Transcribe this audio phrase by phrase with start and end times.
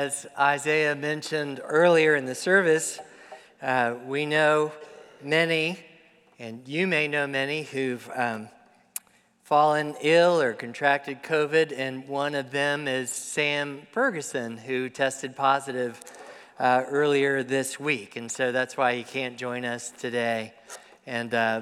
[0.00, 2.98] As Isaiah mentioned earlier in the service,
[3.60, 4.72] uh, we know
[5.22, 5.78] many,
[6.38, 8.48] and you may know many, who've um,
[9.44, 16.00] fallen ill or contracted COVID, and one of them is Sam Ferguson, who tested positive
[16.58, 18.16] uh, earlier this week.
[18.16, 20.54] And so that's why he can't join us today.
[21.06, 21.60] And, uh,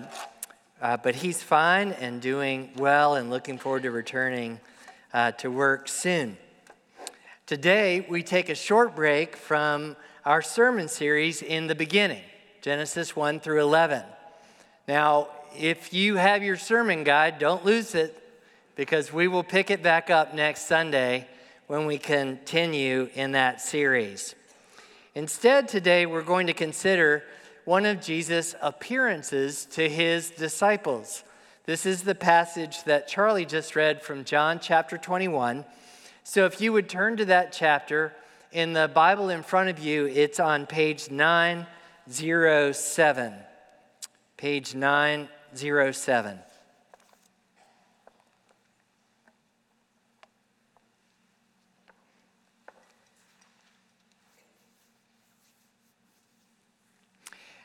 [0.80, 4.61] uh but he's fine and doing well and looking forward to returning
[5.12, 6.36] uh, to work soon.
[7.49, 12.20] Today, we take a short break from our sermon series in the beginning,
[12.61, 14.02] Genesis 1 through 11.
[14.87, 18.23] Now, if you have your sermon guide, don't lose it
[18.77, 21.27] because we will pick it back up next Sunday
[21.69, 24.34] when we continue in that series.
[25.15, 27.25] Instead, today we're going to consider
[27.65, 31.25] one of Jesus' appearances to his disciples.
[31.65, 35.65] This is the passage that Charlie just read from John chapter 21
[36.28, 38.12] so if you would turn to that chapter
[38.52, 43.33] in the Bible in front of you, it's on page 907.
[44.36, 46.38] Page 907.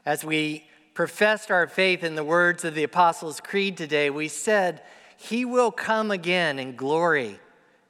[0.06, 4.82] As we professed our faith in the words of the Apostles' Creed today, we said,
[5.18, 7.42] He will come again in glory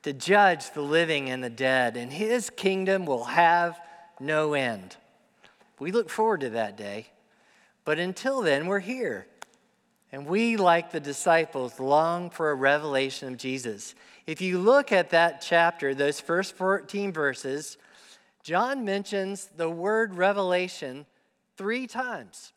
[0.04, 3.80] to judge the living and the dead, and his kingdom will have
[4.20, 4.98] no end.
[5.80, 7.08] We look forward to that day.
[7.86, 9.28] But until then, we're here.
[10.12, 13.96] And we, like the disciples, long for a revelation of Jesus.
[14.28, 17.78] If you look at that chapter, those first 14 verses,
[18.44, 21.06] John mentions the word revelation
[21.58, 22.54] three times.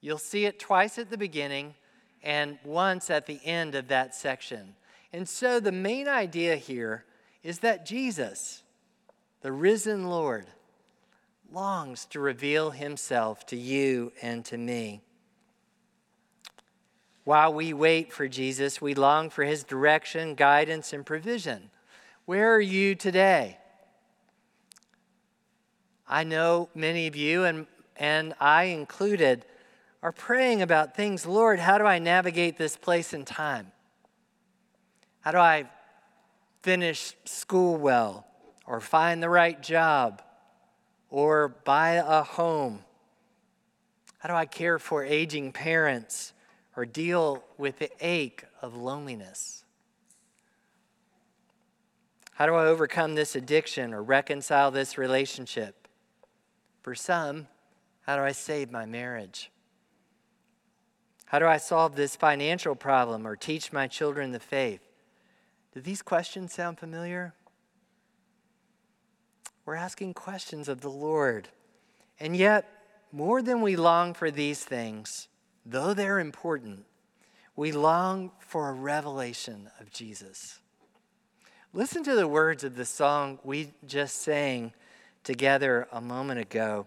[0.00, 1.74] You'll see it twice at the beginning
[2.22, 4.74] and once at the end of that section.
[5.12, 7.04] And so the main idea here
[7.42, 8.62] is that Jesus,
[9.40, 10.46] the risen Lord,
[11.50, 15.00] longs to reveal himself to you and to me.
[17.24, 21.70] While we wait for Jesus, we long for his direction, guidance, and provision.
[22.24, 23.58] Where are you today?
[26.06, 29.44] I know many of you, and, and I included,
[30.02, 31.26] are praying about things.
[31.26, 33.72] Lord, how do I navigate this place and time?
[35.20, 35.68] How do I
[36.62, 38.26] finish school well,
[38.66, 40.22] or find the right job,
[41.10, 42.84] or buy a home?
[44.18, 46.32] How do I care for aging parents
[46.76, 49.64] or deal with the ache of loneliness?
[52.34, 55.88] How do I overcome this addiction or reconcile this relationship?
[56.82, 57.48] For some,
[58.02, 59.50] how do I save my marriage?
[61.26, 64.87] How do I solve this financial problem or teach my children the faith?
[65.72, 67.34] Do these questions sound familiar?
[69.64, 71.48] We're asking questions of the Lord.
[72.18, 72.66] And yet,
[73.12, 75.28] more than we long for these things,
[75.64, 76.84] though they're important,
[77.54, 80.60] we long for a revelation of Jesus.
[81.74, 84.72] Listen to the words of the song we just sang
[85.22, 86.86] together a moment ago.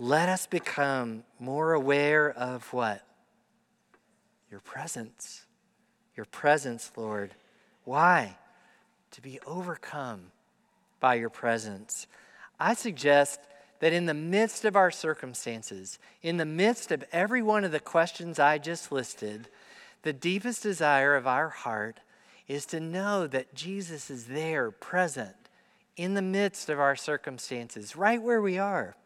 [0.00, 3.06] Let us become more aware of what?
[4.50, 5.46] Your presence.
[6.16, 7.34] Your presence, Lord.
[7.88, 8.36] Why?
[9.12, 10.30] To be overcome
[11.00, 12.06] by your presence.
[12.60, 13.40] I suggest
[13.80, 17.80] that in the midst of our circumstances, in the midst of every one of the
[17.80, 19.48] questions I just listed,
[20.02, 22.00] the deepest desire of our heart
[22.46, 25.48] is to know that Jesus is there, present,
[25.96, 28.96] in the midst of our circumstances, right where we are.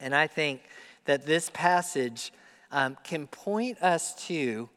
[0.00, 0.62] And I think
[1.04, 2.32] that this passage
[2.72, 4.68] um, can point us to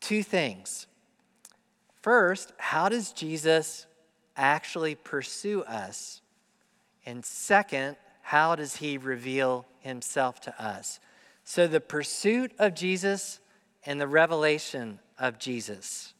[0.00, 0.86] two things.
[2.02, 3.86] First, how does Jesus
[4.36, 6.22] actually pursue us?
[7.04, 11.00] And second, how does he reveal himself to us?
[11.44, 13.40] So, the pursuit of Jesus
[13.86, 16.12] and the revelation of Jesus.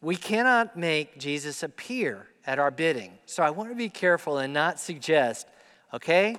[0.00, 3.12] We cannot make Jesus appear at our bidding.
[3.24, 5.46] So, I want to be careful and not suggest,
[5.94, 6.36] okay,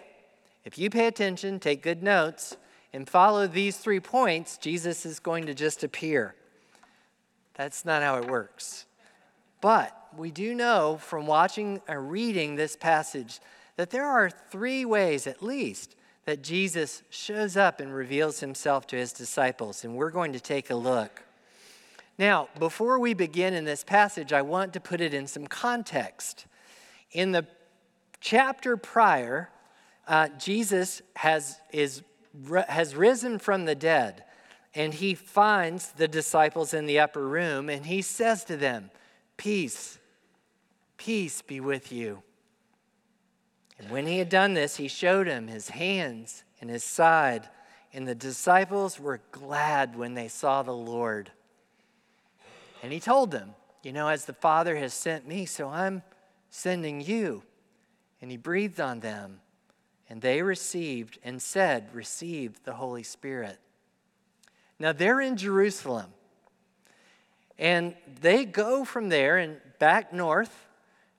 [0.66, 2.58] if you pay attention, take good notes,
[2.92, 6.36] and follow these three points, Jesus is going to just appear.
[7.56, 8.86] That's not how it works.
[9.62, 13.40] But we do know from watching and reading this passage
[13.78, 18.96] that there are three ways, at least, that Jesus shows up and reveals himself to
[18.96, 19.84] his disciples.
[19.84, 21.24] And we're going to take a look.
[22.18, 26.46] Now, before we begin in this passage, I want to put it in some context.
[27.12, 27.46] In the
[28.22, 29.50] chapter prior,
[30.08, 32.02] uh, Jesus has, is,
[32.70, 34.24] has risen from the dead
[34.76, 38.92] and he finds the disciples in the upper room and he says to them,
[39.38, 39.98] Peace
[40.98, 42.24] Peace be with you.
[43.78, 47.50] And when he had done this, he showed him his hands and his side.
[47.94, 51.32] And the disciples were glad when they saw the Lord.
[52.82, 56.04] And he told them, You know, as the Father has sent me, so I'm
[56.50, 57.44] sending you.
[58.22, 59.42] And he breathed on them,
[60.10, 63.60] and they received and said, Receive the Holy Spirit.
[64.80, 66.12] Now they're in Jerusalem.
[67.58, 70.68] And they go from there and back north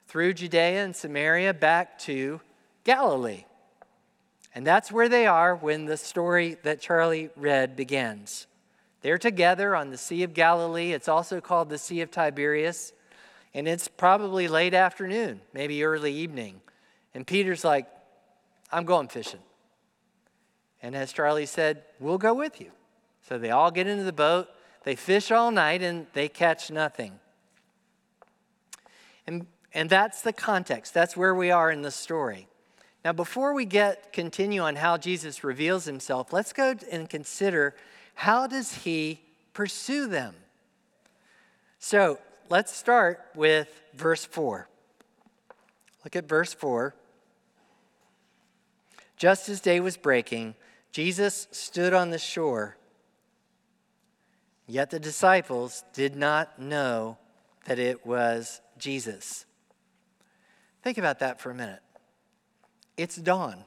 [0.08, 2.40] through Judea and Samaria back to
[2.84, 3.44] Galilee.
[4.54, 8.46] And that's where they are when the story that Charlie read begins.
[9.02, 10.92] They're together on the Sea of Galilee.
[10.92, 12.92] It's also called the Sea of Tiberias.
[13.54, 16.60] And it's probably late afternoon, maybe early evening.
[17.14, 17.86] And Peter's like,
[18.72, 19.40] I'm going fishing.
[20.82, 22.70] And as Charlie said, we'll go with you.
[23.28, 24.48] So they all get into the boat,
[24.84, 27.18] they fish all night, and they catch nothing.
[29.26, 30.94] And, and that's the context.
[30.94, 32.46] That's where we are in the story.
[33.04, 37.74] Now, before we get continue on how Jesus reveals himself, let's go and consider
[38.14, 39.20] how does he
[39.52, 40.34] pursue them?
[41.78, 42.18] So
[42.48, 44.68] let's start with verse 4.
[46.04, 46.94] Look at verse 4.
[49.16, 50.54] Just as day was breaking,
[50.92, 52.76] Jesus stood on the shore.
[54.66, 57.18] Yet the disciples did not know
[57.66, 59.46] that it was Jesus.
[60.82, 61.82] Think about that for a minute.
[62.96, 63.64] It's dawn.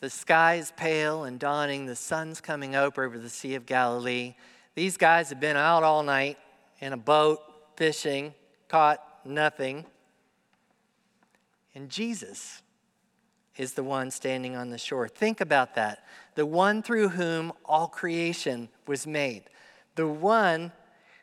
[0.00, 1.86] The sky is pale and dawning.
[1.86, 4.34] The sun's coming up over the Sea of Galilee.
[4.74, 6.38] These guys have been out all night
[6.80, 7.40] in a boat,
[7.76, 8.34] fishing,
[8.68, 9.84] caught nothing.
[11.74, 12.62] And Jesus
[13.56, 15.08] is the one standing on the shore.
[15.08, 16.04] Think about that.
[16.34, 19.44] The one through whom all creation was made.
[19.96, 20.72] The one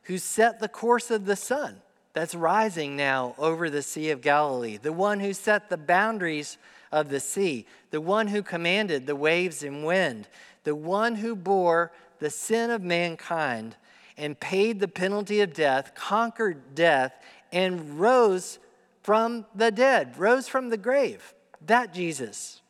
[0.03, 1.81] who set the course of the sun
[2.13, 4.77] that's rising now over the Sea of Galilee.
[4.77, 6.57] The one who set the boundaries
[6.91, 7.65] of the sea.
[7.91, 10.27] The one who commanded the waves and wind.
[10.63, 13.75] The one who bore the sin of mankind
[14.18, 17.13] and paid the penalty of death, conquered death,
[17.51, 18.59] and rose
[19.03, 21.33] from the dead, rose from the grave.
[21.65, 22.62] That Jesus.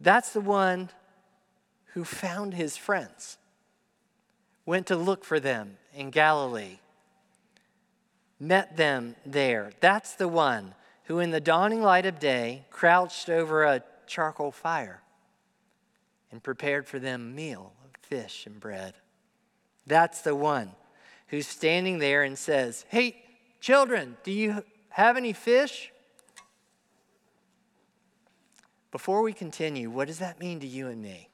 [0.00, 0.90] That's the one
[1.94, 3.38] who found his friends,
[4.66, 6.78] went to look for them in Galilee,
[8.38, 9.70] met them there.
[9.80, 10.74] That's the one
[11.04, 15.00] who, in the dawning light of day, crouched over a charcoal fire
[16.30, 18.94] and prepared for them a meal of fish and bread.
[19.86, 20.72] That's the one
[21.28, 23.22] who's standing there and says, Hey,
[23.60, 25.92] children, do you have any fish?
[28.96, 31.28] Before we continue, what does that mean to you and me?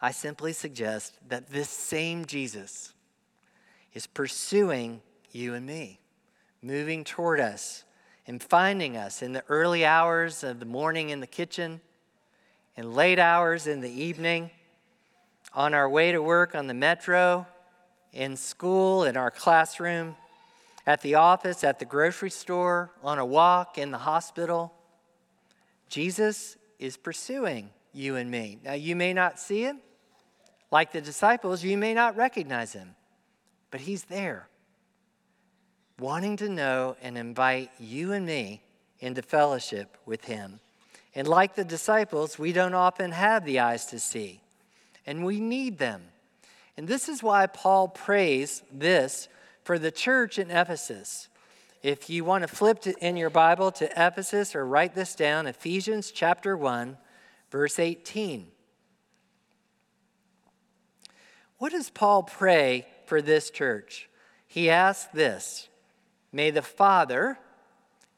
[0.00, 2.94] I simply suggest that this same Jesus
[3.92, 6.00] is pursuing you and me,
[6.62, 7.84] moving toward us
[8.26, 11.82] and finding us in the early hours of the morning in the kitchen,
[12.78, 14.50] in late hours in the evening
[15.52, 17.46] on our way to work on the metro,
[18.10, 20.16] in school, in our classroom,
[20.86, 24.72] at the office, at the grocery store, on a walk, in the hospital.
[25.88, 28.58] Jesus is pursuing you and me.
[28.64, 29.80] Now, you may not see him.
[30.70, 32.96] Like the disciples, you may not recognize him,
[33.70, 34.48] but he's there,
[36.00, 38.60] wanting to know and invite you and me
[38.98, 40.58] into fellowship with him.
[41.14, 44.40] And like the disciples, we don't often have the eyes to see
[45.06, 46.02] and we need them.
[46.76, 49.28] And this is why Paul prays this
[49.62, 51.28] for the church in Ephesus.
[51.84, 55.46] If you want to flip to, in your Bible to Ephesus or write this down,
[55.46, 56.96] Ephesians chapter 1,
[57.50, 58.46] verse 18.
[61.58, 64.08] What does Paul pray for this church?
[64.46, 65.68] He asks this
[66.32, 67.38] May the Father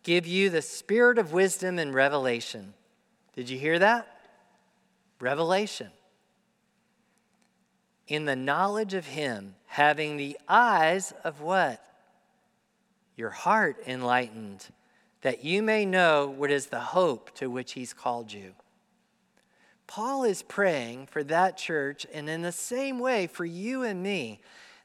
[0.04, 2.72] give you the spirit of wisdom and revelation.
[3.34, 4.06] Did you hear that?
[5.18, 5.90] Revelation
[8.06, 11.82] in the knowledge of Him, having the eyes of what?
[13.16, 14.66] Your heart enlightened,
[15.22, 18.52] that you may know what is the hope to which He's called you.
[19.86, 24.40] Paul is praying for that church, and in the same way for you and me,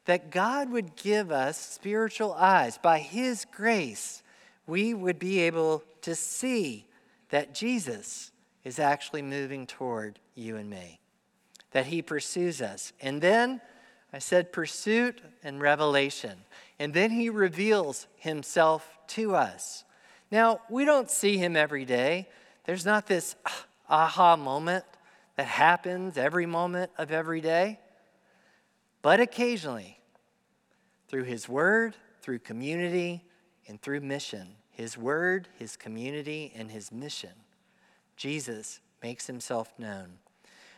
[0.06, 2.78] that God would give us spiritual eyes.
[2.78, 4.24] By His grace,
[4.66, 6.88] we would be able to see
[7.30, 8.32] that Jesus
[8.64, 11.02] is actually moving toward you and me
[11.72, 12.94] that he pursues us.
[13.02, 13.62] And then
[14.14, 16.38] I said pursuit and revelation.
[16.82, 19.84] And then he reveals himself to us.
[20.32, 22.28] Now, we don't see him every day.
[22.66, 24.84] There's not this ah, aha moment
[25.36, 27.80] that happens every moment of every day.
[29.04, 30.00] But occasionally,
[31.08, 33.26] through his word, through community,
[33.68, 37.34] and through mission his word, his community, and his mission.
[38.18, 40.14] Jesus makes himself known.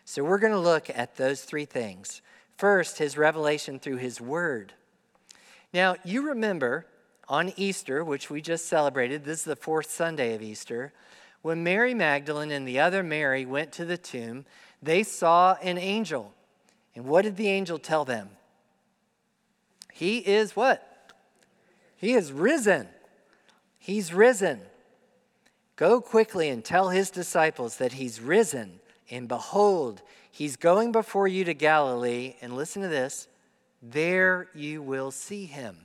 [0.03, 2.21] So we're going to look at those three things.
[2.57, 4.73] First, his revelation through his word.
[5.73, 6.85] Now, you remember
[7.27, 10.93] on Easter, which we just celebrated, this is the fourth Sunday of Easter,
[11.41, 14.45] when Mary Magdalene and the other Mary went to the tomb,
[14.81, 16.33] they saw an angel.
[16.95, 18.29] And what did the angel tell them?
[19.91, 21.11] He is what?
[21.95, 22.87] He is risen.
[23.79, 24.61] He's risen.
[25.75, 28.79] Go quickly and tell his disciples that he's risen.
[29.09, 30.01] And behold,
[30.31, 32.35] he's going before you to Galilee.
[32.41, 33.27] And listen to this
[33.83, 35.77] there you will see him.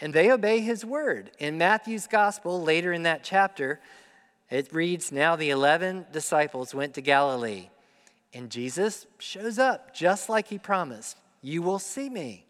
[0.00, 1.30] And they obey his word.
[1.38, 3.80] In Matthew's gospel, later in that chapter,
[4.50, 7.68] it reads Now the 11 disciples went to Galilee.
[8.34, 11.18] And Jesus shows up just like he promised.
[11.42, 12.46] You will see me.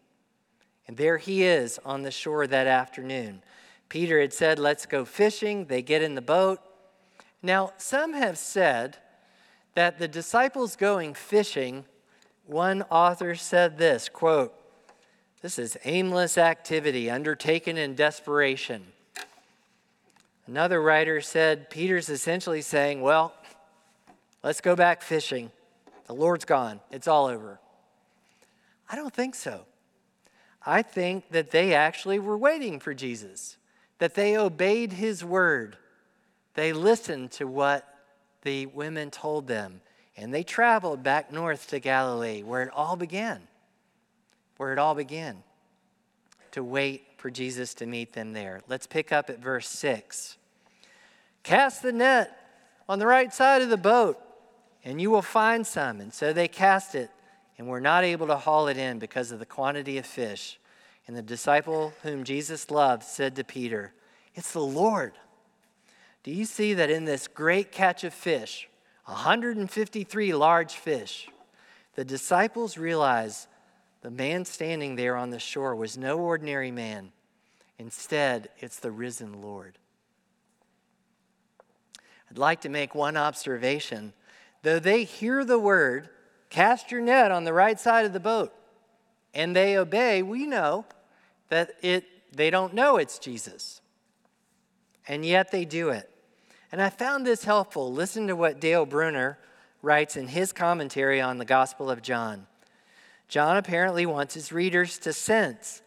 [0.87, 3.43] And there he is on the shore that afternoon.
[3.89, 5.65] Peter had said, Let's go fishing.
[5.65, 6.59] They get in the boat.
[7.41, 8.97] Now, some have said
[9.75, 11.85] that the disciples going fishing,
[12.45, 14.53] one author said this quote,
[15.41, 18.83] This is aimless activity undertaken in desperation.
[20.45, 23.33] Another writer said, Peter's essentially saying, Well,
[24.43, 25.51] let's go back fishing.
[26.07, 27.59] The Lord's gone, it's all over.
[28.89, 29.65] I don't think so.
[30.65, 33.57] I think that they actually were waiting for Jesus,
[33.99, 35.77] that they obeyed his word.
[36.53, 37.87] They listened to what
[38.43, 39.81] the women told them,
[40.15, 43.41] and they traveled back north to Galilee, where it all began.
[44.57, 45.43] Where it all began.
[46.51, 48.61] To wait for Jesus to meet them there.
[48.67, 50.37] Let's pick up at verse 6.
[51.41, 52.37] Cast the net
[52.87, 54.19] on the right side of the boat,
[54.83, 55.99] and you will find some.
[55.99, 57.09] And so they cast it
[57.57, 60.59] and were not able to haul it in because of the quantity of fish.
[61.07, 63.93] And the disciple whom Jesus loved said to Peter,
[64.35, 65.13] It's the Lord.
[66.23, 68.69] Do you see that in this great catch of fish,
[69.05, 71.29] 153 large fish,
[71.95, 73.47] the disciples realized
[74.01, 77.11] the man standing there on the shore was no ordinary man.
[77.77, 79.77] Instead, it's the risen Lord.
[82.29, 84.13] I'd like to make one observation.
[84.61, 86.09] Though they hear the word,
[86.53, 88.53] Cast your net on the right side of the boat.
[89.33, 90.21] And they obey.
[90.21, 90.85] We know
[91.49, 93.81] that it, they don't know it's Jesus.
[95.07, 96.12] And yet they do it.
[96.73, 97.93] And I found this helpful.
[97.93, 99.37] Listen to what Dale Bruner
[99.83, 102.47] writes in his commentary on the Gospel of John.
[103.27, 105.83] John apparently wants his readers to sense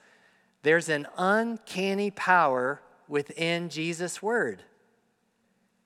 [0.62, 4.62] there's an uncanny power within Jesus' word.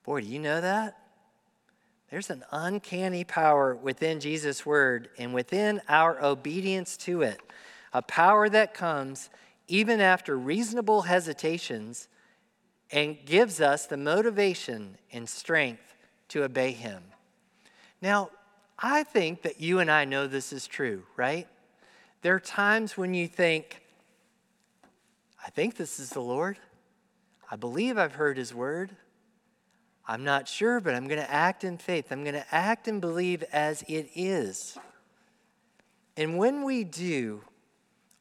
[0.03, 0.99] Boy, do you know that?
[2.11, 7.39] There's an uncanny power within Jesus' word and within our obedience to it,
[7.91, 9.31] a power that comes
[9.67, 12.07] even after reasonable hesitations
[12.91, 15.95] and gives us the motivation and strength
[16.29, 17.03] to obey Him.
[18.01, 18.29] Now,
[18.77, 21.47] I think that you and I know this is true, right?
[22.21, 23.81] There are times when you think,
[25.45, 26.57] I think this is the Lord.
[27.49, 28.95] I believe I've heard His word.
[30.07, 32.11] I'm not sure, but I'm going to act in faith.
[32.11, 34.77] I'm going to act and believe as it is.
[36.17, 37.41] And when we do,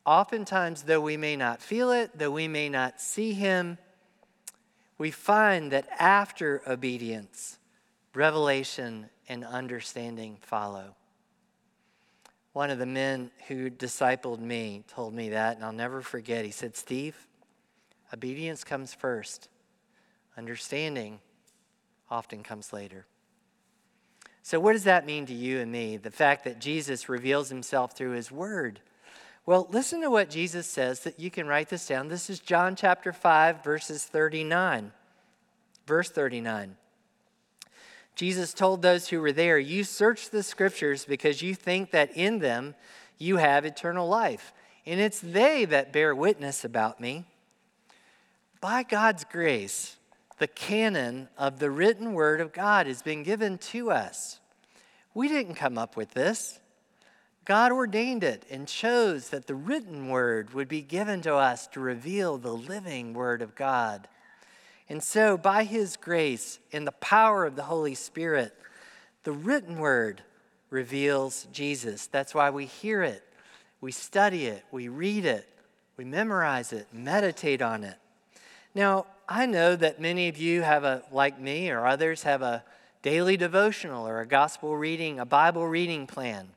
[0.06, 3.78] oftentimes, though we may not feel it, though we may not see Him,
[5.00, 7.58] we find that after obedience,
[8.14, 10.94] revelation and understanding follow.
[12.52, 16.44] One of the men who discipled me told me that, and I'll never forget.
[16.44, 17.16] He said, Steve,
[18.12, 19.48] obedience comes first,
[20.36, 21.20] understanding
[22.10, 23.06] often comes later.
[24.42, 25.96] So, what does that mean to you and me?
[25.96, 28.80] The fact that Jesus reveals himself through his word.
[29.50, 32.06] Well, listen to what Jesus says that you can write this down.
[32.06, 34.92] This is John chapter 5, verses 39.
[35.88, 36.76] Verse 39.
[38.14, 42.38] Jesus told those who were there, You search the scriptures because you think that in
[42.38, 42.76] them
[43.18, 44.52] you have eternal life,
[44.86, 47.24] and it's they that bear witness about me.
[48.60, 49.96] By God's grace,
[50.38, 54.38] the canon of the written word of God has been given to us.
[55.12, 56.60] We didn't come up with this.
[57.50, 61.80] God ordained it and chose that the written word would be given to us to
[61.80, 64.06] reveal the living word of God.
[64.88, 68.54] And so, by his grace and the power of the Holy Spirit,
[69.24, 70.22] the written word
[70.70, 72.06] reveals Jesus.
[72.06, 73.24] That's why we hear it,
[73.80, 75.48] we study it, we read it,
[75.96, 77.96] we memorize it, meditate on it.
[78.76, 82.62] Now, I know that many of you have a, like me or others, have a
[83.02, 86.50] daily devotional or a gospel reading, a Bible reading plan.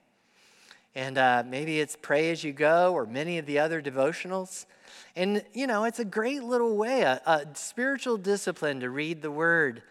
[0.96, 4.66] And uh, maybe it's Pray As You Go or many of the other devotionals.
[5.16, 9.32] And, you know, it's a great little way, a, a spiritual discipline to read the
[9.32, 9.82] Word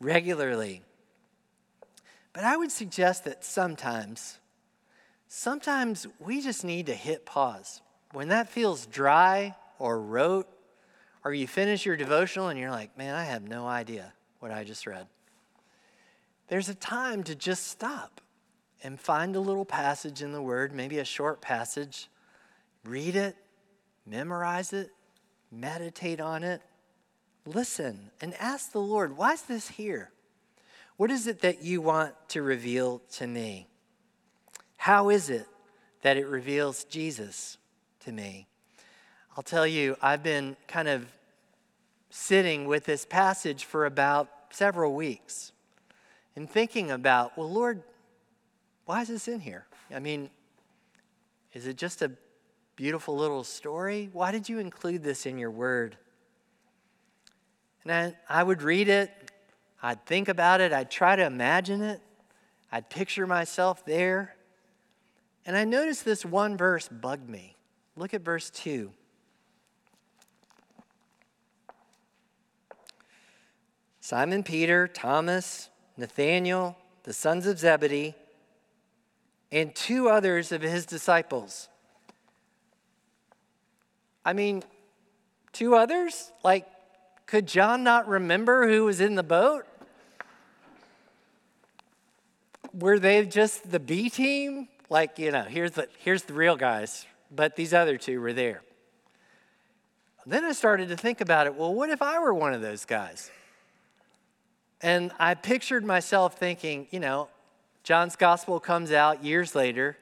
[0.00, 0.82] regularly.
[2.32, 4.38] But I would suggest that sometimes,
[5.28, 7.80] sometimes we just need to hit pause.
[8.12, 10.48] When that feels dry or rote,
[11.24, 14.64] or you finish your devotional and you're like, man, I have no idea what I
[14.64, 15.08] just read.
[16.48, 18.20] There's a time to just stop
[18.86, 22.08] and find a little passage in the Word, maybe a short passage,
[22.84, 23.34] read it,
[24.06, 24.90] memorize it,
[25.50, 26.62] meditate on it,
[27.44, 30.12] listen, and ask the Lord, why is this here?
[30.98, 33.66] What is it that you want to reveal to me?
[34.76, 35.48] How is it
[36.02, 37.58] that it reveals Jesus
[38.04, 38.46] to me?
[39.36, 41.06] I'll tell you, I've been kind of
[42.10, 45.50] sitting with this passage for about several weeks
[46.36, 47.82] and thinking about, well, Lord,
[48.86, 49.66] why is this in here?
[49.94, 50.30] I mean,
[51.52, 52.12] is it just a
[52.76, 54.08] beautiful little story?
[54.12, 55.96] Why did you include this in your word?
[57.84, 59.10] And I, I would read it,
[59.82, 62.00] I'd think about it, I'd try to imagine it,
[62.70, 64.36] I'd picture myself there.
[65.44, 67.56] And I noticed this one verse bugged me.
[67.96, 68.92] Look at verse 2.
[74.00, 78.14] Simon Peter, Thomas, Nathanael, the sons of Zebedee,
[79.52, 81.68] and two others of his disciples.
[84.24, 84.64] I mean,
[85.52, 86.32] two others?
[86.42, 86.66] Like,
[87.26, 89.64] could John not remember who was in the boat?
[92.72, 94.68] Were they just the B team?
[94.90, 98.62] Like, you know, here's the, here's the real guys, but these other two were there.
[100.26, 102.84] Then I started to think about it well, what if I were one of those
[102.84, 103.30] guys?
[104.82, 107.28] And I pictured myself thinking, you know,
[107.86, 109.96] John's gospel comes out years later,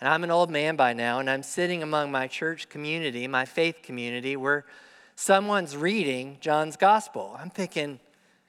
[0.00, 3.44] and I'm an old man by now, and I'm sitting among my church community, my
[3.44, 4.64] faith community, where
[5.14, 7.36] someone's reading John's gospel.
[7.38, 8.00] I'm thinking,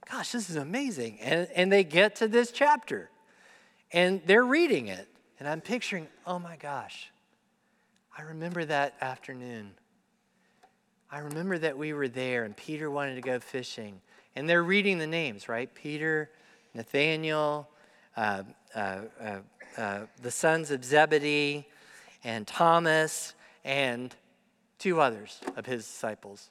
[0.09, 1.19] gosh, this is amazing.
[1.19, 3.09] And, and they get to this chapter,
[3.91, 5.09] and they're reading it.
[5.39, 7.11] And I'm picturing, oh my gosh,
[8.17, 9.71] I remember that afternoon.
[11.11, 13.99] I remember that we were there, and Peter wanted to go fishing.
[14.37, 15.69] And they're reading the names, right?
[15.75, 16.29] Peter,
[16.73, 17.67] Nathaniel,
[18.15, 18.43] uh,
[18.75, 18.99] uh,
[19.77, 21.65] uh, the sons of Zebedee,
[22.23, 23.33] and Thomas,
[23.65, 24.15] and
[24.79, 26.49] two others of his disciples.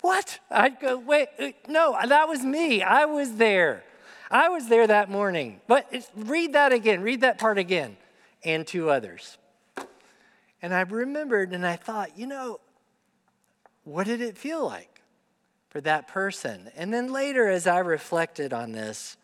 [0.00, 0.40] What?
[0.50, 2.82] I'd go, wait, uh, no, that was me.
[2.82, 3.84] I was there.
[4.30, 5.60] I was there that morning.
[5.66, 7.96] But read that again, read that part again,
[8.44, 9.38] and two others.
[10.60, 12.60] And I remembered and I thought, you know,
[13.84, 15.02] what did it feel like
[15.68, 16.70] for that person?
[16.76, 19.16] And then later, as I reflected on this,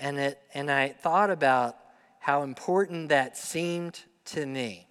[0.00, 1.76] and, it, and I thought about
[2.18, 4.88] how important that seemed to me.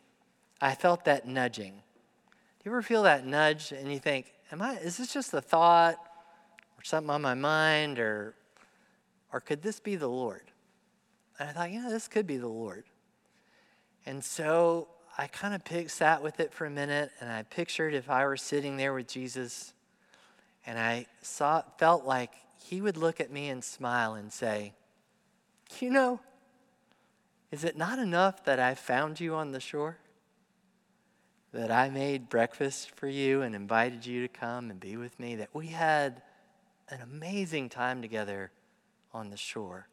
[0.61, 1.73] I felt that nudging.
[1.73, 5.41] Do you ever feel that nudge and you think, am I, is this just a
[5.41, 5.95] thought
[6.77, 8.35] or something on my mind or,
[9.33, 10.43] or could this be the Lord?
[11.39, 12.83] And I thought, you know, this could be the Lord.
[14.05, 18.09] And so I kind of sat with it for a minute and I pictured if
[18.09, 19.73] I were sitting there with Jesus
[20.65, 24.73] and I saw, felt like he would look at me and smile and say,
[25.81, 26.19] you know,
[27.51, 29.97] is it not enough that I found you on the shore?
[31.51, 35.35] That I made breakfast for you and invited you to come and be with me?
[35.35, 36.21] That we had
[36.89, 38.51] an amazing time together
[39.13, 39.87] on the shore?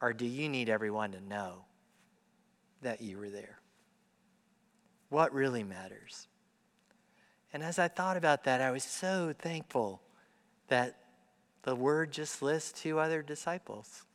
[0.00, 1.64] Or do you need everyone to know
[2.82, 3.60] that you were there?
[5.08, 6.28] What really matters?
[7.52, 10.02] And as I thought about that, I was so thankful
[10.68, 10.98] that
[11.62, 14.05] the word just lists two other disciples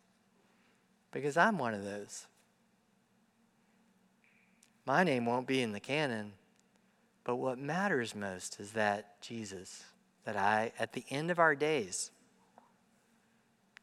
[1.11, 2.27] because I'm one of those.
[4.85, 6.33] My name won't be in the canon,
[7.23, 9.83] but what matters most is that Jesus,
[10.25, 12.11] that I, at the end of our days,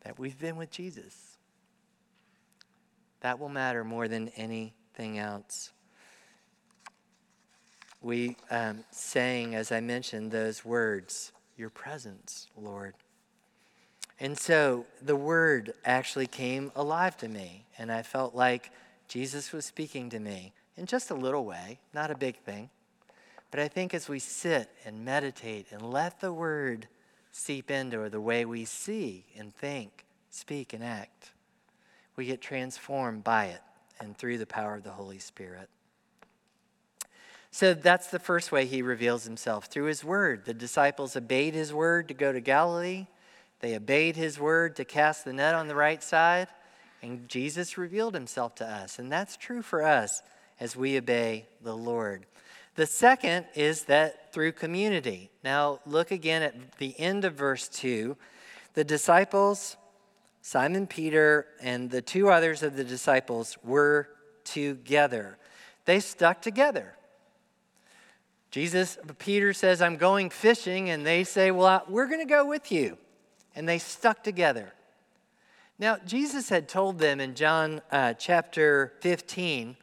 [0.04, 1.36] that we've been with Jesus.
[3.20, 5.72] That will matter more than anything else.
[8.00, 12.94] We um, sang, as I mentioned, those words, Your presence, Lord.
[14.20, 18.72] And so the word actually came alive to me, and I felt like
[19.06, 22.70] Jesus was speaking to me in just a little way, not a big thing.
[23.50, 26.88] But I think as we sit and meditate and let the word
[27.30, 31.32] seep into the way we see and think, speak, and act,
[32.16, 33.62] we get transformed by it
[34.00, 35.68] and through the power of the Holy Spirit.
[37.50, 40.44] So that's the first way he reveals himself through his word.
[40.44, 43.06] The disciples obeyed his word to go to Galilee.
[43.60, 46.48] They obeyed his word to cast the net on the right side,
[47.02, 48.98] And Jesus revealed himself to us.
[48.98, 50.22] And that's true for us
[50.58, 52.26] as we obey the Lord.
[52.74, 55.30] The second is that through community.
[55.42, 58.16] Now, look again at the end of verse 2.
[58.74, 59.76] The disciples,
[60.42, 64.08] Simon Peter, and the two others of the disciples were
[64.44, 65.38] together.
[65.84, 66.94] They stuck together.
[68.50, 72.72] Jesus, Peter says, I'm going fishing, and they say, Well, we're going to go with
[72.72, 72.96] you.
[73.58, 74.72] And they stuck together.
[75.80, 79.76] Now, Jesus had told them in John uh, chapter 15,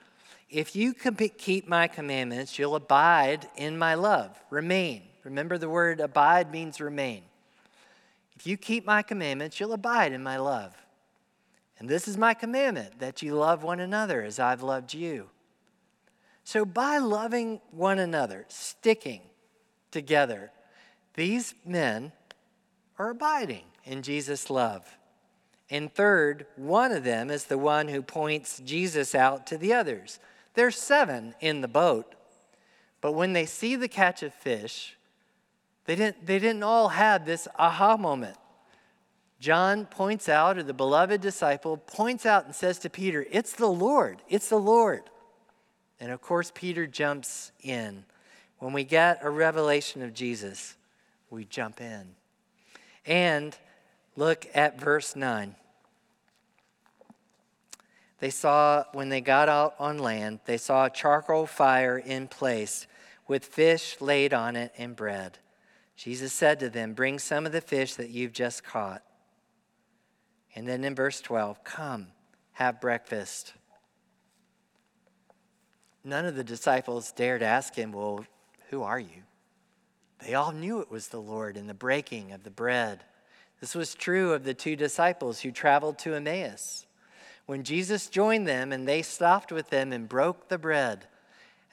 [0.49, 5.01] if you keep my commandments, you'll abide in my love, remain.
[5.25, 7.23] Remember, the word abide means remain.
[8.37, 10.73] If you keep my commandments, you'll abide in my love.
[11.77, 15.29] And this is my commandment that you love one another as I've loved you.
[16.45, 19.19] So, by loving one another, sticking
[19.91, 20.53] together,
[21.15, 22.13] these men
[22.97, 24.97] are abiding in Jesus' love.
[25.69, 30.19] And third, one of them is the one who points Jesus out to the others.
[30.53, 32.15] There's seven in the boat,
[33.01, 34.95] but when they see the catch of fish,
[35.85, 38.37] they didn't, they didn't all have this aha moment.
[39.39, 43.67] John points out, or the beloved disciple points out and says to Peter, It's the
[43.67, 45.03] Lord, it's the Lord.
[45.99, 48.05] And of course, Peter jumps in.
[48.59, 50.75] When we get a revelation of Jesus,
[51.29, 52.15] we jump in.
[53.05, 53.55] And
[54.15, 55.55] look at verse 9.
[58.19, 62.87] They saw, when they got out on land, they saw a charcoal fire in place
[63.27, 65.37] with fish laid on it and bread.
[65.95, 69.03] Jesus said to them, Bring some of the fish that you've just caught.
[70.55, 72.07] And then in verse 12, Come,
[72.53, 73.53] have breakfast.
[76.03, 78.25] None of the disciples dared ask him, Well,
[78.69, 79.23] who are you?
[80.19, 83.03] They all knew it was the Lord in the breaking of the bread.
[83.59, 86.85] This was true of the two disciples who traveled to Emmaus.
[87.45, 91.07] When Jesus joined them and they stopped with them and broke the bread,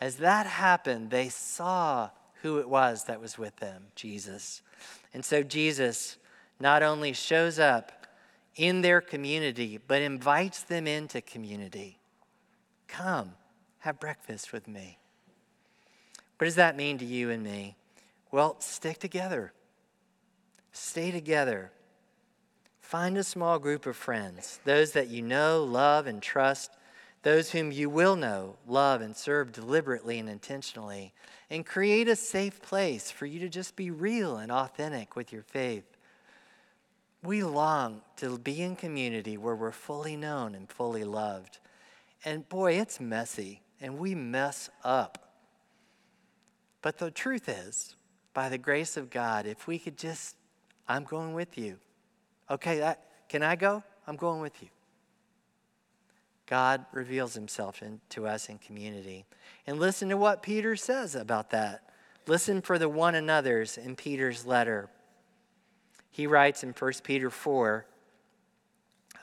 [0.00, 2.11] as that happened, they saw
[2.42, 4.62] who it was that was with them Jesus.
[5.14, 6.16] And so Jesus
[6.61, 8.07] not only shows up
[8.57, 11.98] in their community, but invites them into community.
[12.87, 13.33] Come,
[13.78, 14.98] have breakfast with me.
[16.38, 17.76] What does that mean to you and me?
[18.33, 19.53] Well, stick together,
[20.73, 21.71] stay together.
[22.81, 26.71] Find a small group of friends, those that you know, love, and trust,
[27.23, 31.12] those whom you will know, love, and serve deliberately and intentionally,
[31.49, 35.42] and create a safe place for you to just be real and authentic with your
[35.42, 35.85] faith.
[37.23, 41.59] We long to be in community where we're fully known and fully loved.
[42.25, 45.18] And boy, it's messy and we mess up.
[46.83, 47.95] But the truth is,
[48.35, 50.37] by the grace of God, if we could just,
[50.88, 51.79] I'm going with you.
[52.51, 53.83] Okay, that, can I go?
[54.07, 54.68] I'm going with you.
[56.47, 59.25] God reveals himself in, to us in community.
[59.66, 61.83] And listen to what Peter says about that.
[62.27, 64.88] Listen for the one another's in Peter's letter.
[66.11, 67.87] He writes in 1 Peter 4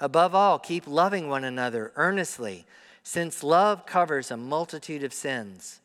[0.01, 2.65] Above all, keep loving one another earnestly
[3.03, 5.81] since love covers a multitude of sins.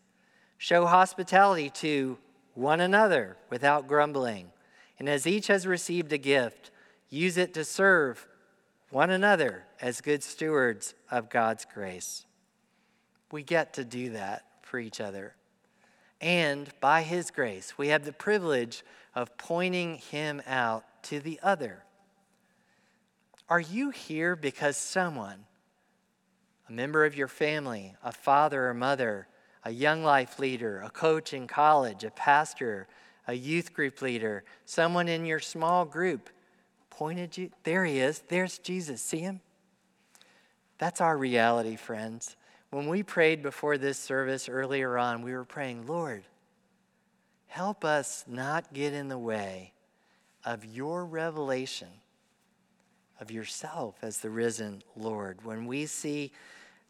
[0.57, 2.19] Show hospitality to
[2.55, 4.51] one another without grumbling.
[4.99, 6.71] And as each has received a gift,
[7.11, 8.27] use it to serve
[8.91, 12.27] one another as good stewards of God's grace.
[13.33, 15.35] We get to do that for each other.
[16.21, 21.85] And by His grace, we have the privilege of pointing Him out to the other.
[23.49, 25.45] Are you here because someone
[26.69, 29.29] a member of your family, a father or mother,
[29.65, 32.87] a young life leader, a coach in college, a pastor,
[33.27, 36.29] a youth group leader, someone in your small group
[36.91, 37.51] pointed you.
[37.65, 38.21] There he is.
[38.29, 39.01] There's Jesus.
[39.01, 39.41] See him?
[40.79, 42.37] That's our reality, friends.
[42.71, 46.25] When we prayed before this service earlier on, we were praying, Lord,
[47.47, 49.73] help us not get in the way
[50.45, 51.89] of your revelation
[53.21, 55.45] of yourself as the risen Lord.
[55.45, 56.33] When we see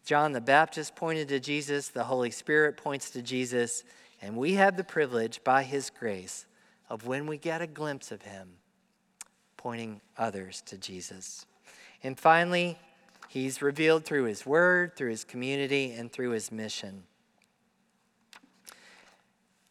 [0.04, 3.84] John the Baptist pointed to Jesus, the Holy Spirit points to Jesus,
[4.20, 6.44] and we have the privilege by His grace
[6.90, 8.50] of when we get a glimpse of Him,
[9.56, 11.46] pointing others to Jesus.
[12.02, 12.78] And finally,
[13.28, 17.04] He's revealed through His Word, through His community, and through His mission.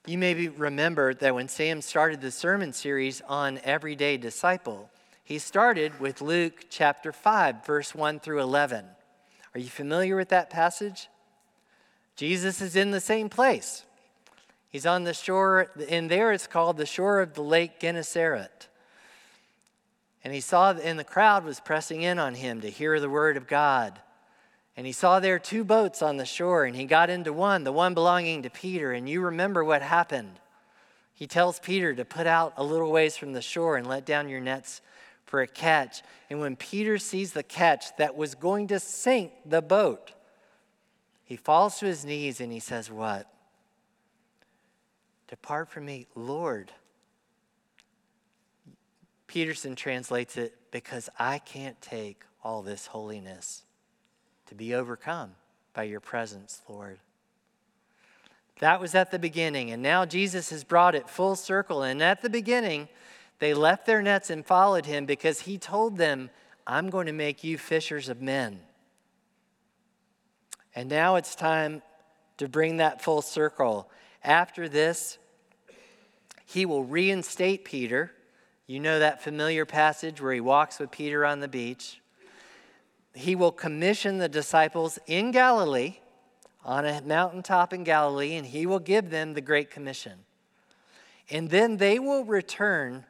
[0.07, 4.89] You maybe remember that when Sam started the sermon series on Everyday Disciple,
[5.23, 8.85] he started with Luke chapter 5, verse 1 through 11.
[9.55, 11.09] Are you familiar with that passage?
[12.15, 13.85] Jesus is in the same place.
[14.69, 18.67] He's on the shore, and there it's called the shore of the lake Gennesaret.
[20.23, 23.37] And he saw, and the crowd was pressing in on him to hear the word
[23.37, 23.99] of God.
[24.75, 27.71] And he saw there two boats on the shore, and he got into one, the
[27.71, 28.91] one belonging to Peter.
[28.91, 30.39] And you remember what happened.
[31.13, 34.29] He tells Peter to put out a little ways from the shore and let down
[34.29, 34.81] your nets
[35.33, 36.03] for a catch.
[36.29, 40.11] And when Peter sees the catch that was going to sink the boat,
[41.23, 43.27] he falls to his knees and he says, What?
[45.27, 46.71] Depart from me, Lord.
[49.25, 53.63] Peterson translates it because I can't take all this holiness
[54.45, 55.31] to be overcome
[55.73, 56.99] by your presence, Lord.
[58.59, 61.81] That was at the beginning, and now Jesus has brought it full circle.
[61.81, 62.87] And at the beginning,
[63.43, 66.29] they left their nets and followed him because he told them,
[66.65, 68.61] I'm going to make you fishers of men.
[70.73, 71.81] And now it's time
[72.37, 73.89] to bring that full circle.
[74.23, 75.17] After this,
[76.45, 78.13] he will reinstate Peter.
[78.65, 81.99] You know that familiar passage where he walks with Peter on the beach.
[83.13, 85.97] He will commission the disciples in Galilee,
[86.63, 90.19] on a mountaintop in Galilee, and he will give them the Great Commission.
[91.29, 93.03] And then they will return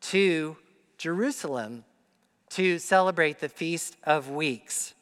[0.00, 0.56] to
[0.98, 1.84] Jerusalem
[2.50, 4.94] to celebrate the Feast of Weeks.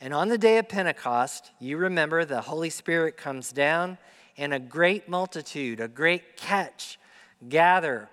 [0.00, 3.98] And on the day of Pentecost, you remember the Holy Spirit comes down,
[4.38, 6.98] and a great multitude, a great catch,
[7.48, 8.08] gather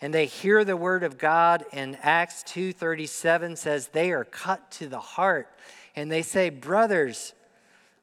[0.00, 1.64] and they hear the word of God.
[1.72, 5.48] And Acts 2:37 says they are cut to the heart
[5.94, 7.32] and they say brothers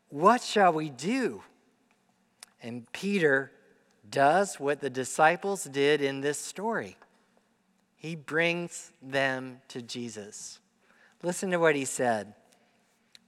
[0.10, 1.42] what shall we do?
[2.62, 3.52] And Peter
[4.08, 6.98] does what the disciples did in this story
[8.04, 10.60] he brings them to Jesus
[11.24, 12.36] listen to what he said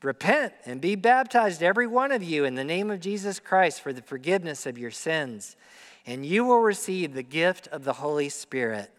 [0.04, 3.92] Repent and be baptized, every one of you, in the name of Jesus Christ for
[3.92, 5.56] the forgiveness of your sins,
[6.06, 8.92] and you will receive the gift of the Holy Spirit.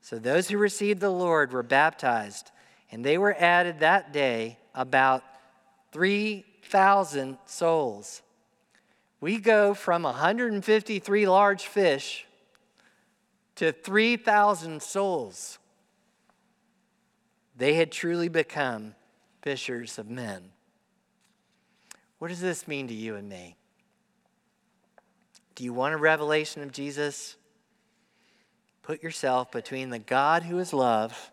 [0.00, 2.50] So those who received the Lord were baptized,
[2.90, 5.22] and they were added that day about
[5.92, 8.22] 3,000 souls.
[9.20, 12.25] We go from 153 large fish
[13.56, 15.58] to 3,000 souls.
[17.56, 18.94] They had truly become
[19.42, 20.50] fishers of men.
[22.18, 23.56] What does this mean to you and me?
[25.54, 27.36] Do you want a revelation of Jesus?
[28.82, 31.32] Put yourself between the God who is love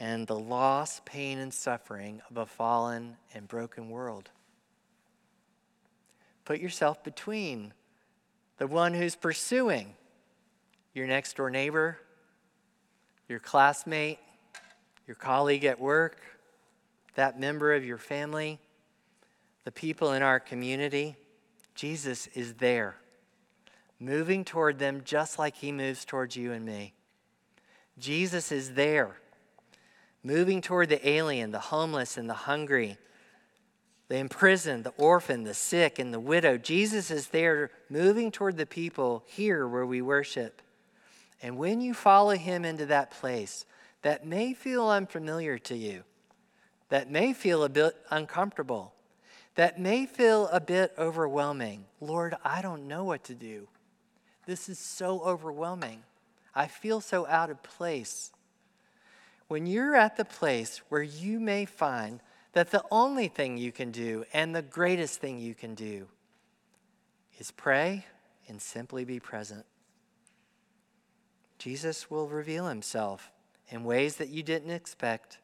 [0.00, 4.30] and the loss, pain, and suffering of a fallen and broken world.
[6.44, 7.74] Put yourself between
[8.56, 9.94] the one who's pursuing
[10.98, 11.96] your next door neighbor,
[13.28, 14.18] your classmate,
[15.06, 16.18] your colleague at work,
[17.14, 18.58] that member of your family,
[19.64, 21.16] the people in our community.
[21.74, 22.96] Jesus is there,
[24.00, 26.94] moving toward them just like he moves towards you and me.
[27.96, 29.16] Jesus is there,
[30.24, 32.98] moving toward the alien, the homeless, and the hungry,
[34.08, 36.58] the imprisoned, the orphan, the sick, and the widow.
[36.58, 40.60] Jesus is there, moving toward the people here where we worship.
[41.42, 43.64] And when you follow him into that place,
[44.02, 46.04] that may feel unfamiliar to you,
[46.88, 48.94] that may feel a bit uncomfortable,
[49.54, 51.84] that may feel a bit overwhelming.
[52.00, 53.68] Lord, I don't know what to do.
[54.46, 56.02] This is so overwhelming.
[56.54, 58.32] I feel so out of place.
[59.48, 62.20] When you're at the place where you may find
[62.52, 66.08] that the only thing you can do and the greatest thing you can do
[67.38, 68.06] is pray
[68.48, 69.64] and simply be present,
[71.58, 73.30] Jesus will reveal himself
[73.68, 75.38] in ways that you didn't expect,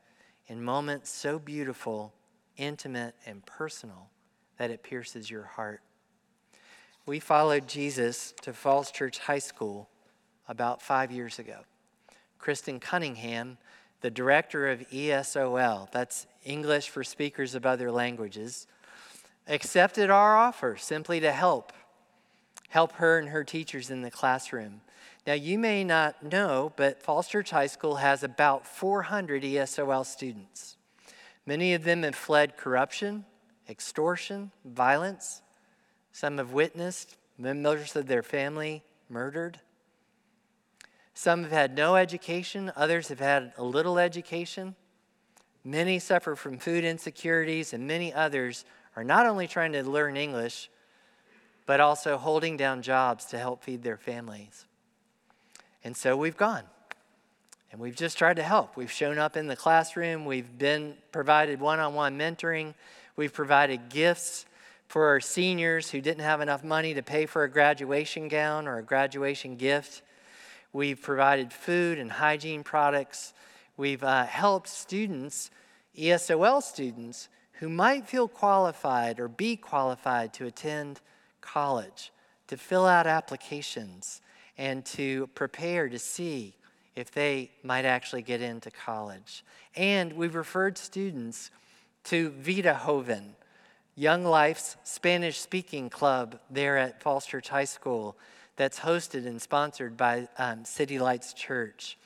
[0.46, 2.12] in moments so beautiful,
[2.57, 4.11] intimate, and personal
[4.57, 5.83] that it pierces your heart.
[7.07, 9.88] We followed Jesus to Falls Church High School
[10.48, 11.61] about five years ago.
[12.38, 13.59] Kristen Cunningham,
[14.00, 18.66] the director of ESOL, that's English for Speakers of Other Languages,
[19.48, 21.72] accepted our offer simply to help,
[22.68, 24.81] help her and her teachers in the classroom.
[25.26, 30.76] Now, you may not know, but Falls Church High School has about 400 ESOL students.
[31.46, 33.24] Many of them have fled corruption,
[33.68, 35.40] extortion, violence.
[36.12, 39.60] Some have witnessed members of their family murdered.
[41.14, 44.74] Some have had no education, others have had a little education.
[45.64, 50.70] Many suffer from food insecurities, and many others are not only trying to learn English,
[51.64, 54.66] but also holding down jobs to help feed their families.
[55.84, 56.64] And so we've gone.
[57.70, 58.76] And we've just tried to help.
[58.76, 60.24] We've shown up in the classroom.
[60.24, 62.74] We've been provided one on one mentoring.
[63.16, 64.46] We've provided gifts
[64.88, 68.78] for our seniors who didn't have enough money to pay for a graduation gown or
[68.78, 70.02] a graduation gift.
[70.72, 73.34] We've provided food and hygiene products.
[73.76, 75.50] We've uh, helped students,
[75.98, 81.00] ESOL students, who might feel qualified or be qualified to attend
[81.40, 82.12] college,
[82.48, 84.20] to fill out applications,
[84.56, 86.54] and to prepare to see
[86.94, 89.44] if they might actually get into college.
[89.74, 91.50] And we've referred students
[92.04, 93.34] to Vida Joven,
[93.96, 98.16] Young Life's Spanish speaking club there at Falls Church High School
[98.56, 101.96] that's hosted and sponsored by um, City Lights Church.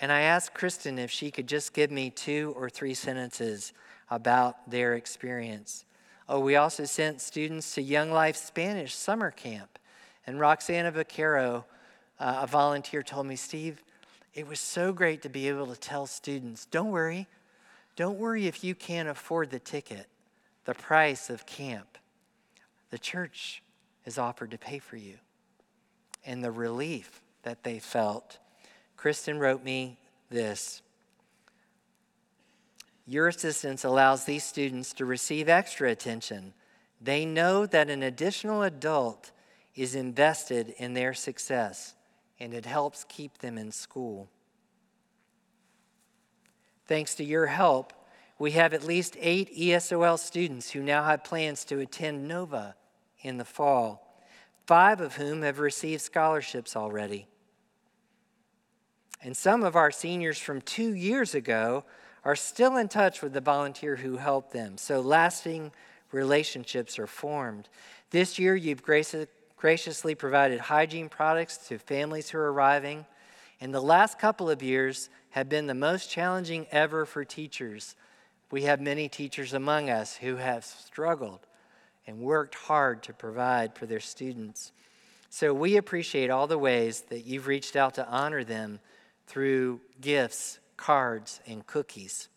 [0.00, 3.72] And I asked Kristen if she could just give me two or three sentences
[4.10, 5.84] about their experience.
[6.28, 9.77] Oh, we also sent students to Young Life Spanish summer camp.
[10.28, 11.64] And Roxana Vaquero,
[12.20, 13.82] uh, a volunteer, told me, Steve,
[14.34, 17.26] it was so great to be able to tell students don't worry,
[17.96, 20.06] don't worry if you can't afford the ticket,
[20.66, 21.96] the price of camp.
[22.90, 23.62] The church
[24.04, 25.14] is offered to pay for you.
[26.26, 28.36] And the relief that they felt.
[28.98, 29.96] Kristen wrote me
[30.28, 30.82] this
[33.06, 36.52] Your assistance allows these students to receive extra attention.
[37.00, 39.32] They know that an additional adult
[39.78, 41.94] is invested in their success
[42.40, 44.28] and it helps keep them in school.
[46.86, 47.92] Thanks to your help,
[48.40, 52.74] we have at least eight ESOL students who now have plans to attend NOVA
[53.20, 54.20] in the fall,
[54.66, 57.28] five of whom have received scholarships already.
[59.22, 61.84] And some of our seniors from two years ago
[62.24, 65.70] are still in touch with the volunteer who helped them, so lasting
[66.10, 67.68] relationships are formed.
[68.10, 68.82] This year, you've
[69.58, 73.04] graciously provided hygiene products to families who are arriving.
[73.60, 77.96] And the last couple of years have been the most challenging ever for teachers.
[78.50, 81.40] We have many teachers among us who have struggled
[82.06, 84.72] and worked hard to provide for their students.
[85.28, 88.80] So we appreciate all the ways that you've reached out to honor them
[89.26, 92.28] through gifts, cards, and cookies.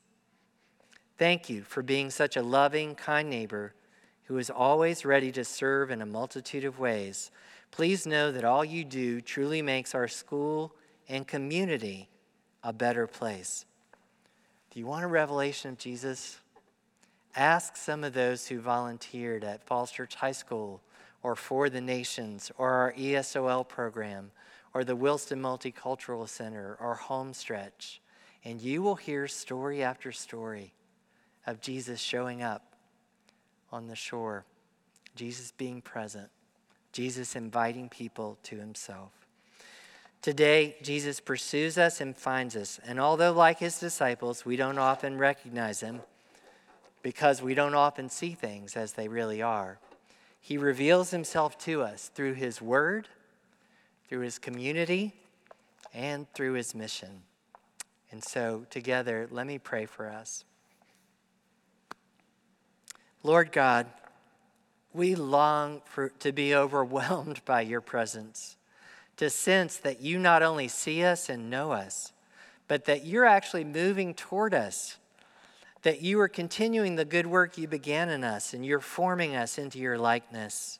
[1.17, 3.73] Thank you for being such a loving, kind neighbor
[4.31, 7.31] who is always ready to serve in a multitude of ways.
[7.69, 10.73] Please know that all you do truly makes our school
[11.09, 12.07] and community
[12.63, 13.65] a better place.
[14.69, 16.39] Do you want a revelation of Jesus?
[17.35, 20.79] Ask some of those who volunteered at Falls Church High School
[21.23, 24.31] or For the Nations or our ESOL program
[24.73, 27.99] or the Wilson Multicultural Center or Homestretch,
[28.45, 30.71] and you will hear story after story
[31.45, 32.70] of Jesus showing up
[33.71, 34.45] on the shore,
[35.15, 36.29] Jesus being present,
[36.91, 39.11] Jesus inviting people to himself.
[40.21, 42.79] Today, Jesus pursues us and finds us.
[42.85, 46.01] And although, like his disciples, we don't often recognize him
[47.01, 49.79] because we don't often see things as they really are,
[50.39, 53.07] he reveals himself to us through his word,
[54.07, 55.13] through his community,
[55.93, 57.23] and through his mission.
[58.11, 60.43] And so, together, let me pray for us.
[63.23, 63.87] Lord God,
[64.93, 68.57] we long for, to be overwhelmed by your presence
[69.21, 72.11] to sense that you not only see us and know us,
[72.67, 74.97] but that you're actually moving toward us,
[75.83, 79.59] that you are continuing the good work you began in us and you're forming us
[79.59, 80.79] into your likeness.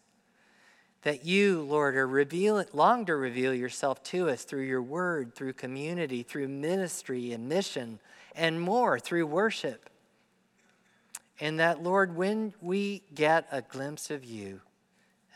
[1.04, 5.54] That you, Lord, are reveal, long to reveal yourself to us through your word, through
[5.54, 8.00] community, through ministry and mission,
[8.36, 9.91] and more through worship.
[11.42, 14.62] And that, Lord, when we get a glimpse of you,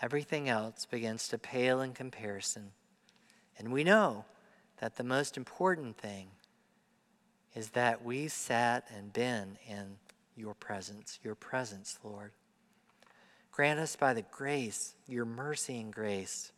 [0.04, 2.72] everything else begins to pale in comparison.
[3.58, 4.24] And we know
[4.80, 6.28] that the most important thing
[7.56, 9.98] is that we sat and been in
[10.36, 12.34] your presence, your presence, Lord.
[13.52, 16.52] Grant us by the grace, your mercy and grace,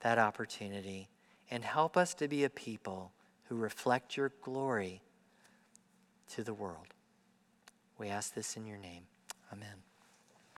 [0.00, 1.10] that opportunity,
[1.48, 3.12] and help us to be a people
[3.44, 5.00] who reflect your glory
[6.32, 6.94] to the world.
[8.00, 9.02] We ask this in your name.
[9.52, 9.89] Amen.